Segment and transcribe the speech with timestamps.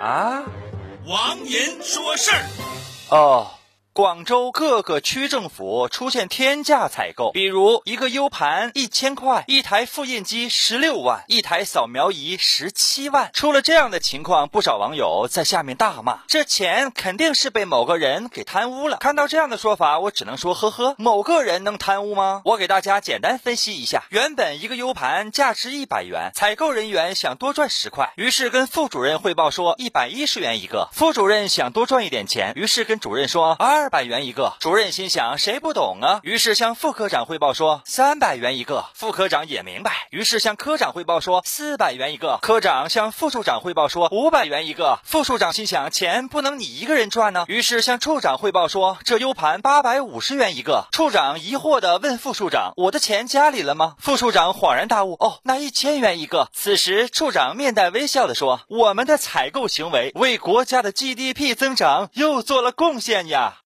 [0.00, 0.42] 啊，
[1.06, 2.44] 王银说事儿。
[3.10, 3.50] 哦。
[3.92, 13.30] 广州各个区政府出现天价采购，比如一个 U 盘一千块，一台复印机十六万，一台扫描仪十七万。
[13.32, 18.98] 出了这样的情况，不少网友在下面大骂：这钱肯定是被某个人给贪污了。
[18.98, 22.42] 看到这样的说法，我只能说呵呵，某个人能贪污吗？
[22.44, 30.88] 我给大家简单分析一下：原本一个 U 盘价值一百元，采购人员想多赚十块，于是跟副主任汇报说一百一十元一个。
[30.92, 33.90] 副主任想多赚一点钱，于是跟主任说啊二。
[33.90, 36.20] 百元一个，主任心想谁不懂啊？
[36.22, 42.38] 于是向副科长汇报说三百元一个，副科长也明白，于是向科长汇报说四百元一个。
[42.40, 50.86] 科长向副处长汇报说五百元一个，副处长心想钱不能你一个人赚呢，于是向处长汇报说这 U 盘八百五十元一个。
[50.92, 63.54] 处长疑惑的问副处长：“我的钱家里了吗？”副处长恍然大悟：“哦，那一千元一个。”此时处长面带微笑的说：“我们的采购行为为国家的 GDP 增长又做了贡献呀。”